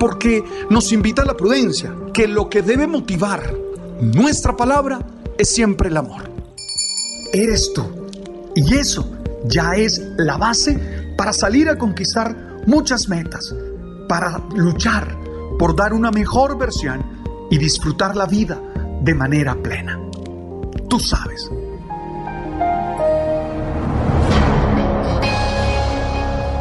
[0.00, 3.54] porque nos invita a la prudencia, que lo que debe motivar
[4.00, 4.98] nuestra palabra
[5.36, 6.22] es siempre el amor.
[7.34, 7.84] Eres tú.
[8.56, 9.12] Y eso
[9.44, 13.54] ya es la base para salir a conquistar muchas metas,
[14.08, 15.16] para luchar
[15.58, 17.04] por dar una mejor versión
[17.50, 18.58] y disfrutar la vida
[19.02, 20.00] de manera plena.
[20.88, 21.50] Tú sabes.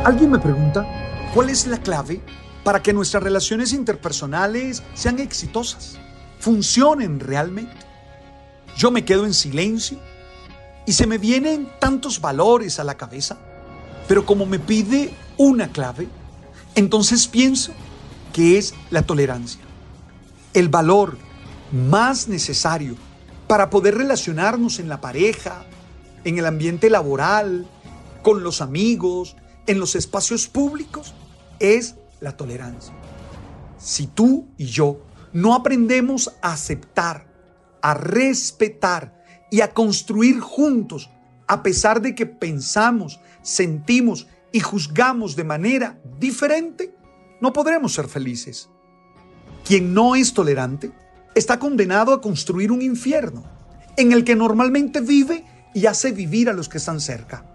[0.03, 0.85] Alguien me pregunta,
[1.33, 2.21] ¿cuál es la clave
[2.63, 5.97] para que nuestras relaciones interpersonales sean exitosas?
[6.39, 7.75] ¿Funcionen realmente?
[8.77, 9.99] Yo me quedo en silencio
[10.85, 13.37] y se me vienen tantos valores a la cabeza,
[14.07, 16.07] pero como me pide una clave,
[16.75, 17.73] entonces pienso
[18.33, 19.61] que es la tolerancia.
[20.53, 21.17] El valor
[21.71, 22.95] más necesario
[23.47, 25.65] para poder relacionarnos en la pareja,
[26.23, 27.67] en el ambiente laboral,
[28.21, 29.35] con los amigos,
[29.67, 31.13] en los espacios públicos,
[31.59, 32.93] es la tolerancia.
[33.77, 35.01] Si tú y yo
[35.33, 37.27] no aprendemos a aceptar,
[37.81, 41.09] a respetar y a construir juntos,
[41.47, 46.93] a pesar de que pensamos, sentimos y juzgamos de manera diferente,
[47.41, 48.69] no podremos ser felices.
[49.65, 50.91] Quien no es tolerante
[51.35, 53.43] está condenado a construir un infierno
[53.97, 57.45] en el que normalmente vive y hace vivir a los que están cerca.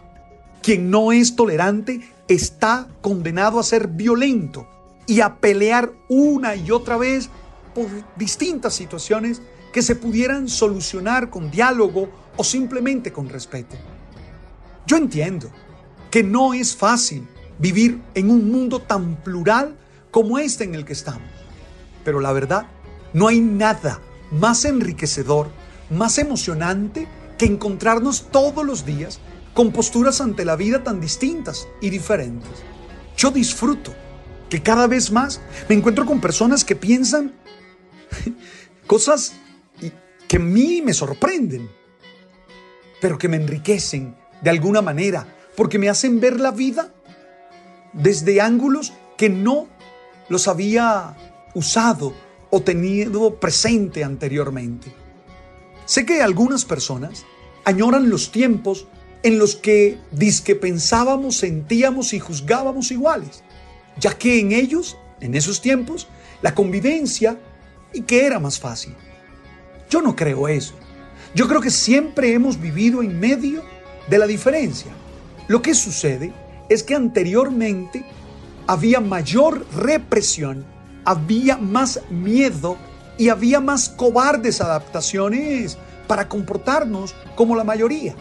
[0.64, 4.66] Quien no es tolerante está condenado a ser violento
[5.06, 7.28] y a pelear una y otra vez
[7.74, 7.86] por
[8.16, 9.42] distintas situaciones
[9.74, 12.08] que se pudieran solucionar con diálogo
[12.38, 13.76] o simplemente con respeto.
[14.86, 15.50] Yo entiendo
[16.10, 19.76] que no es fácil vivir en un mundo tan plural
[20.10, 21.28] como este en el que estamos,
[22.06, 22.68] pero la verdad,
[23.12, 25.48] no hay nada más enriquecedor,
[25.90, 29.20] más emocionante que encontrarnos todos los días
[29.54, 32.50] con posturas ante la vida tan distintas y diferentes.
[33.16, 33.94] Yo disfruto
[34.50, 37.32] que cada vez más me encuentro con personas que piensan
[38.86, 39.32] cosas
[40.28, 41.70] que a mí me sorprenden,
[43.00, 45.26] pero que me enriquecen de alguna manera,
[45.56, 46.92] porque me hacen ver la vida
[47.92, 49.68] desde ángulos que no
[50.28, 51.16] los había
[51.54, 52.12] usado
[52.50, 54.92] o tenido presente anteriormente.
[55.86, 57.24] Sé que algunas personas
[57.64, 58.86] añoran los tiempos
[59.24, 63.42] en los que disque pensábamos, sentíamos y juzgábamos iguales,
[63.98, 66.08] ya que en ellos, en esos tiempos,
[66.42, 67.38] la convivencia
[67.94, 68.94] y que era más fácil.
[69.88, 70.74] Yo no creo eso.
[71.34, 73.64] Yo creo que siempre hemos vivido en medio
[74.10, 74.92] de la diferencia.
[75.48, 76.34] Lo que sucede
[76.68, 78.04] es que anteriormente
[78.66, 80.66] había mayor represión,
[81.06, 82.76] había más miedo
[83.16, 88.14] y había más cobardes adaptaciones para comportarnos como la mayoría.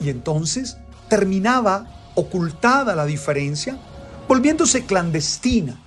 [0.00, 0.76] Y entonces
[1.08, 3.78] terminaba ocultada la diferencia,
[4.26, 5.80] volviéndose clandestina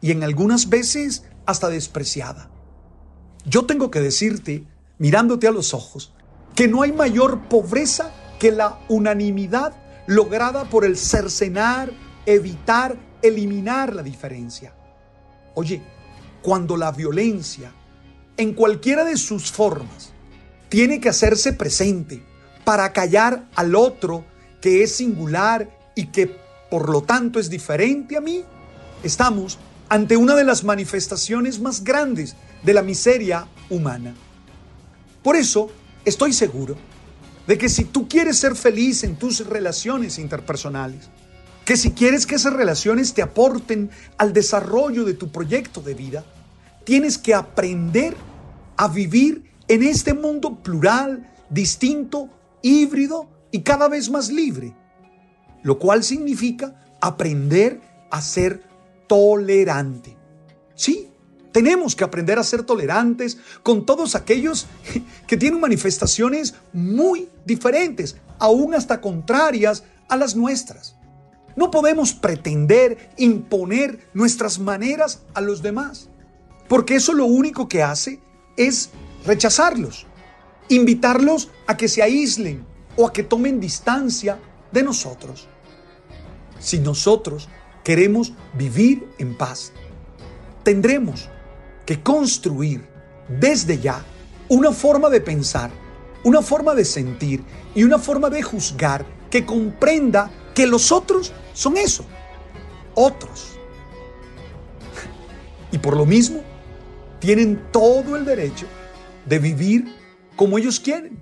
[0.00, 2.50] y en algunas veces hasta despreciada.
[3.44, 4.64] Yo tengo que decirte,
[4.98, 6.12] mirándote a los ojos,
[6.54, 9.74] que no hay mayor pobreza que la unanimidad
[10.06, 11.92] lograda por el cercenar,
[12.26, 14.74] evitar, eliminar la diferencia.
[15.54, 15.82] Oye,
[16.42, 17.72] cuando la violencia,
[18.36, 20.12] en cualquiera de sus formas,
[20.68, 22.22] tiene que hacerse presente
[22.68, 24.26] para callar al otro
[24.60, 26.26] que es singular y que
[26.70, 28.44] por lo tanto es diferente a mí,
[29.02, 29.58] estamos
[29.88, 34.14] ante una de las manifestaciones más grandes de la miseria humana.
[35.22, 35.70] Por eso
[36.04, 36.76] estoy seguro
[37.46, 41.08] de que si tú quieres ser feliz en tus relaciones interpersonales,
[41.64, 43.88] que si quieres que esas relaciones te aporten
[44.18, 46.22] al desarrollo de tu proyecto de vida,
[46.84, 48.14] tienes que aprender
[48.76, 52.28] a vivir en este mundo plural, distinto,
[52.62, 54.74] híbrido y cada vez más libre,
[55.62, 58.62] lo cual significa aprender a ser
[59.06, 60.16] tolerante.
[60.74, 61.10] Sí,
[61.52, 64.66] tenemos que aprender a ser tolerantes con todos aquellos
[65.26, 70.96] que tienen manifestaciones muy diferentes, aún hasta contrarias a las nuestras.
[71.56, 76.08] No podemos pretender imponer nuestras maneras a los demás,
[76.68, 78.20] porque eso lo único que hace
[78.56, 78.90] es
[79.26, 80.06] rechazarlos.
[80.68, 82.64] Invitarlos a que se aíslen
[82.96, 84.38] o a que tomen distancia
[84.72, 85.48] de nosotros.
[86.58, 87.48] Si nosotros
[87.84, 89.72] queremos vivir en paz,
[90.62, 91.28] tendremos
[91.86, 92.86] que construir
[93.28, 94.04] desde ya
[94.48, 95.70] una forma de pensar,
[96.24, 97.42] una forma de sentir
[97.74, 102.04] y una forma de juzgar que comprenda que los otros son eso,
[102.94, 103.58] otros.
[105.70, 106.40] Y por lo mismo,
[107.20, 108.66] tienen todo el derecho
[109.26, 109.97] de vivir
[110.38, 111.18] como ellos quieren,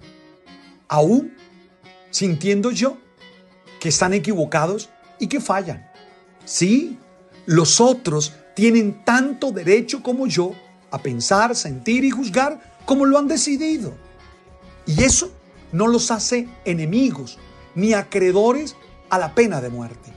[0.88, 1.34] aún
[2.10, 2.98] sintiendo yo
[3.80, 5.90] que están equivocados y que fallan.
[6.44, 6.98] Sí,
[7.46, 10.52] los otros tienen tanto derecho como yo
[10.90, 13.94] a pensar, sentir y juzgar como lo han decidido.
[14.84, 15.32] Y eso
[15.72, 17.38] no los hace enemigos
[17.74, 18.76] ni acreedores
[19.08, 20.12] a la pena de muerte.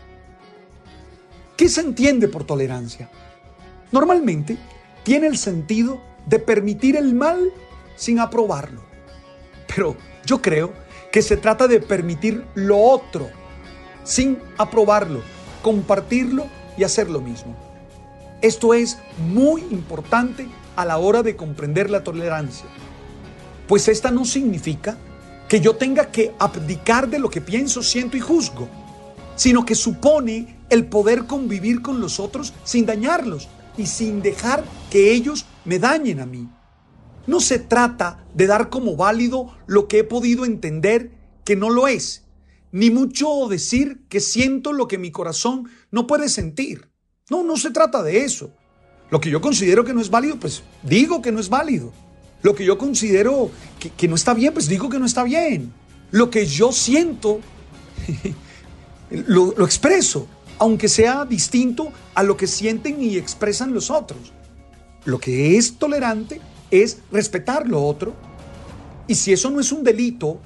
[1.56, 3.10] ¿Qué se entiende por tolerancia?
[3.94, 4.58] Normalmente
[5.04, 7.54] tiene el sentido de permitir el mal
[7.96, 8.89] sin aprobarlo.
[9.80, 9.96] Pero
[10.26, 10.74] yo creo
[11.10, 13.30] que se trata de permitir lo otro
[14.04, 15.22] sin aprobarlo,
[15.62, 16.48] compartirlo
[16.78, 17.56] y hacer lo mismo.
[18.42, 18.98] Esto es
[19.30, 22.66] muy importante a la hora de comprender la tolerancia,
[23.70, 24.98] pues esta no significa
[25.48, 28.68] que yo tenga que abdicar de lo que pienso, siento y juzgo,
[29.38, 33.48] sino que supone el poder convivir con los otros sin dañarlos
[33.78, 34.62] y sin dejar
[34.92, 36.50] que ellos me dañen a mí.
[37.28, 41.12] No se trata de dar como válido lo que he podido entender
[41.44, 42.24] que no lo es,
[42.72, 46.90] ni mucho decir que siento lo que mi corazón no puede sentir.
[47.30, 48.52] No, no se trata de eso.
[49.10, 51.92] Lo que yo considero que no es válido, pues digo que no es válido.
[52.42, 53.52] Lo que yo considero
[53.98, 55.74] que, no está bien, pues digo que no está bien.
[56.12, 57.40] Lo que yo siento,
[59.10, 60.28] lo, expreso,
[60.58, 64.32] aunque sea distinto a lo que sienten y expresan los otros.
[65.06, 66.40] Lo que es tolerante
[66.72, 68.14] es respetar lo otro.
[69.08, 70.40] Y si eso no es un delito,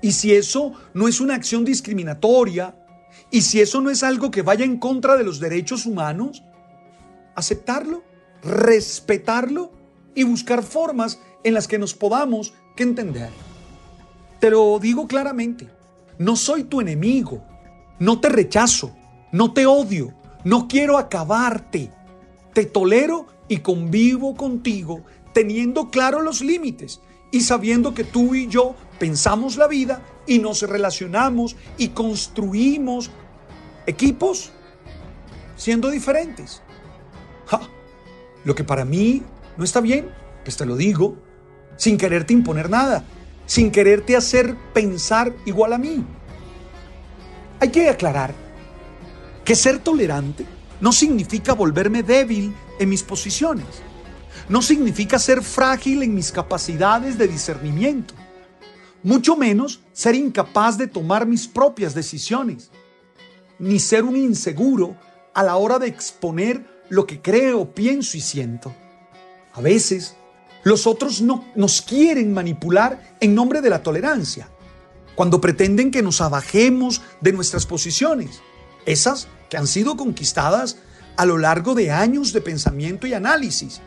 [0.00, 2.76] y si eso no es una acción discriminatoria,
[3.30, 6.44] y si eso no es algo que vaya en contra de los derechos humanos,
[7.34, 8.04] aceptarlo,
[8.42, 9.72] respetarlo
[10.14, 13.30] y buscar formas en las que nos podamos que entender.
[14.40, 15.68] Te lo digo claramente,
[16.18, 17.42] no soy tu enemigo,
[17.98, 18.94] no te rechazo,
[19.32, 20.14] no te odio,
[20.44, 21.90] no quiero acabarte,
[22.52, 27.00] te tolero y convivo contigo teniendo claro los límites
[27.30, 33.10] y sabiendo que tú y yo pensamos la vida y nos relacionamos y construimos
[33.86, 34.50] equipos
[35.56, 36.62] siendo diferentes.
[38.44, 39.22] lo que para mí
[39.56, 40.10] no está bien,
[40.44, 41.16] pues te lo digo,
[41.76, 43.04] sin quererte imponer nada,
[43.46, 46.04] sin quererte hacer pensar igual a mí.
[47.60, 48.34] Hay que aclarar
[49.44, 50.46] que ser tolerante
[50.84, 53.64] no significa volverme débil en mis posiciones.
[54.50, 58.12] No significa ser frágil en mis capacidades de discernimiento.
[59.02, 62.70] Mucho menos ser incapaz de tomar mis propias decisiones.
[63.58, 64.94] Ni ser un inseguro
[65.32, 68.76] a la hora de exponer lo que creo, pienso y siento.
[69.54, 70.16] A veces,
[70.64, 74.50] los otros no, nos quieren manipular en nombre de la tolerancia,
[75.14, 78.42] cuando pretenden que nos abajemos de nuestras posiciones,
[78.84, 80.76] esas han sido conquistadas
[81.16, 83.80] a lo largo de años de pensamiento y análisis,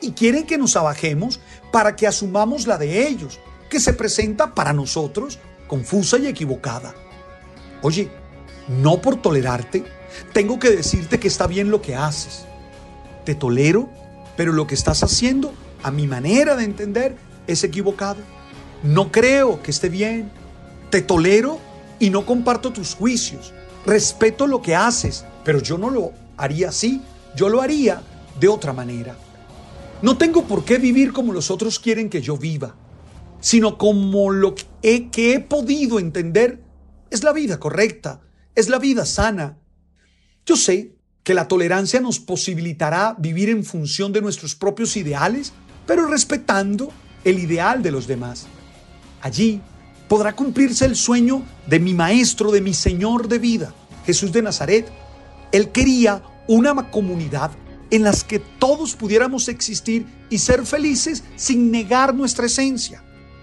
[0.00, 1.40] y quieren que nos abajemos
[1.72, 3.40] para que asumamos la de ellos,
[3.70, 6.94] que se presenta para nosotros confusa y equivocada.
[7.82, 8.10] Oye,
[8.68, 9.84] no por tolerarte,
[10.32, 12.44] tengo que decirte que está bien lo que haces.
[13.24, 13.88] Te tolero,
[14.36, 17.16] pero lo que estás haciendo, a mi manera de entender,
[17.46, 18.20] es equivocado.
[18.82, 20.30] No creo que esté bien.
[20.90, 21.58] Te tolero
[21.98, 23.52] y no comparto tus juicios.
[23.86, 27.02] Respeto lo que haces, pero yo no lo haría así.
[27.36, 28.02] Yo lo haría
[28.38, 29.16] de otra manera.
[30.02, 32.76] No tengo por qué vivir como los otros quieren que yo viva,
[33.40, 36.62] sino como lo que he, podido entender
[37.10, 38.20] es la vida correcta,
[38.54, 39.58] es la vida sana.
[40.46, 45.52] Yo sé que la tolerancia nos posibilitará vivir en función de nuestros propios ideales,
[45.86, 46.92] pero respetando
[47.24, 48.46] el ideal de los demás.
[49.22, 49.62] Allí
[50.08, 53.74] podrá cumplirse el sueño de mi Maestro, de mi Señor de vida,
[54.06, 54.88] Jesús de Nazaret.
[55.52, 57.50] Él quería una comunidad
[57.90, 63.02] en las que todos pudiéramos existir y ser felices sin negar nuestra esencia,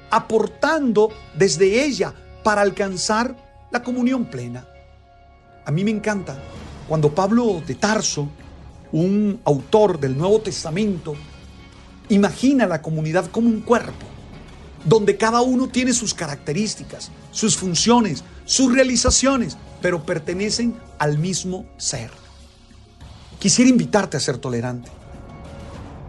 [0.10, 2.14] aportando desde ella
[2.44, 3.36] para alcanzar
[3.72, 4.68] la comunión plena.
[5.66, 6.38] A mí me encanta
[6.88, 8.28] cuando Pablo de Tarso,
[8.92, 11.16] un autor del Nuevo Testamento,
[12.10, 14.06] imagina la comunidad como un cuerpo,
[14.86, 22.10] donde cada uno tiene sus características, sus funciones, sus realizaciones, pero pertenecen al mismo ser.
[23.40, 24.90] Quisiera invitarte a ser tolerante.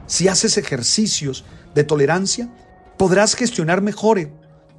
[0.06, 2.50] Si haces ejercicios de tolerancia,
[3.02, 4.30] Podrás gestionar mejor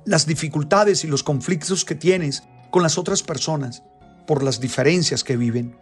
[0.05, 3.83] las dificultades y los conflictos que tienes con las otras personas
[4.25, 5.75] por las diferencias que viven.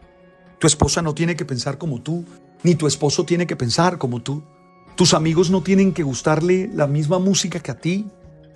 [0.57, 2.25] Tu esposa no tiene que pensar como tú,
[2.63, 4.43] ni tu esposo tiene que pensar como tú.
[4.95, 8.07] Tus amigos no tienen que gustarle la misma música que a ti,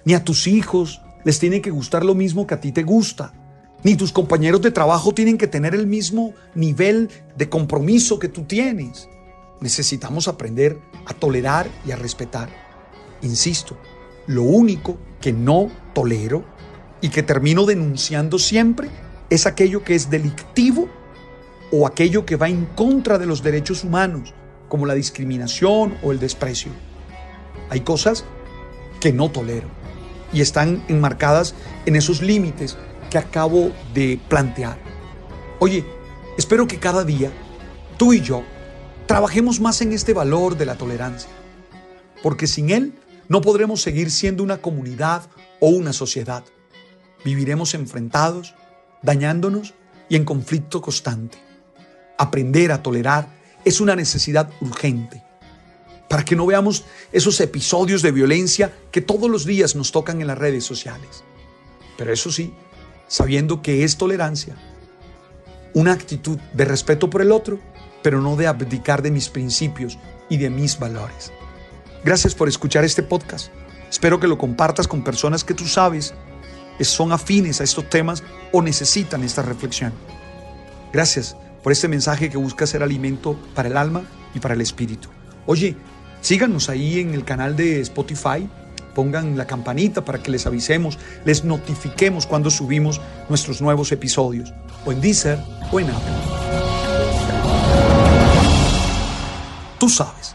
[0.03, 3.33] ni a tus hijos les tiene que gustar lo mismo que a ti te gusta,
[3.83, 8.43] ni tus compañeros de trabajo tienen que tener el mismo nivel de compromiso que tú
[8.43, 9.09] tienes.
[9.61, 12.49] Necesitamos aprender a tolerar y a respetar.
[13.21, 13.77] Insisto,
[14.27, 16.43] lo único que no tolero
[17.01, 18.89] y que termino denunciando siempre
[19.29, 20.87] es aquello que es delictivo
[21.71, 24.33] o aquello que va en contra de los derechos humanos,
[24.75, 26.70] como la discriminación o el desprecio.
[27.70, 28.25] Hay cosas
[29.00, 29.70] que no tolero
[30.34, 31.55] y están enmarcadas
[31.86, 32.77] en esos límites
[33.10, 34.77] que acabo de plantear.
[35.60, 35.86] Oye,
[36.38, 37.32] espero que cada día
[37.96, 38.44] tú y yo
[39.05, 41.29] trabajemos más en este valor de la tolerancia,
[42.22, 45.24] porque sin él no podremos seguir siendo una comunidad
[45.62, 46.44] o una sociedad.
[47.24, 48.55] Viviremos enfrentados,
[49.01, 49.74] dañándonos
[50.10, 51.38] y en conflicto constante.
[52.17, 55.24] Aprender a tolerar es una necesidad urgente
[56.07, 60.27] para que no veamos esos episodios de violencia que todos los días nos tocan en
[60.27, 61.24] las redes sociales.
[61.98, 62.53] Pero eso sí,
[63.07, 64.55] sabiendo que es tolerancia,
[65.74, 67.60] una actitud de respeto por el otro,
[68.03, 69.98] pero no de abdicar de mis principios
[70.29, 71.31] y de mis valores.
[72.03, 73.51] Gracias por escuchar este podcast.
[73.89, 76.13] Espero que lo compartas con personas que tú sabes
[76.81, 79.93] son afines a estos temas o necesitan esta reflexión.
[80.91, 84.03] Gracias por este mensaje que busca ser alimento para el alma
[84.36, 85.10] y para el espíritu.
[85.48, 85.75] Oye,
[86.22, 88.48] síganos ahí en el canal de Spotify,
[88.93, 94.53] pongan la campanita para que les avisemos, les notifiquemos cuando subimos nuestros nuevos episodios,
[94.86, 95.39] o en Deezer
[95.72, 96.13] o en Apple.
[99.79, 100.34] Tú sabes.